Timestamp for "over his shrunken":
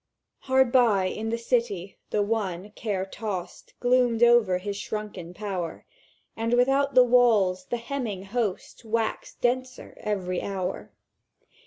4.23-5.31